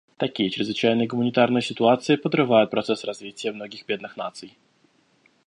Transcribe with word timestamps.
Такие 0.17 0.49
чрезвычайные 0.49 1.07
гуманитарные 1.07 1.61
ситуации 1.61 2.15
подрывают 2.15 2.71
процесс 2.71 3.03
развития 3.03 3.51
многих 3.51 3.85
бедных 3.85 4.17
наций. 4.17 4.57